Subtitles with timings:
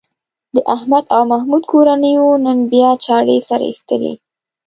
[0.53, 4.13] د احمد او محمود کورنیو نن بیا چاړې سره ایستلې.